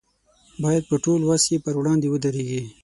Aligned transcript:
باید 0.63 0.83
په 0.89 0.95
ټول 1.03 1.21
وس 1.25 1.43
یې 1.51 1.57
پر 1.65 1.73
وړاندې 1.79 2.07
ودرېږي. 2.09 2.61